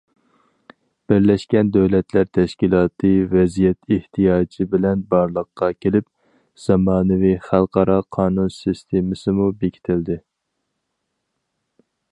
بىرلەشكەن 1.11 1.67
دۆلەتلەر 1.73 2.23
تەشكىلاتى 2.37 3.11
ۋەزىيەت 3.33 3.93
ئېھتىياجى 3.97 4.67
بىلەن 4.73 5.05
بارلىققا 5.13 5.71
كېلىپ، 5.85 6.09
زامانىۋى 6.65 7.37
خەلقئارا 7.51 8.01
قانۇن 8.19 8.53
سىستېمىسىمۇ 8.59 9.51
بېكىتىلدى. 9.63 10.21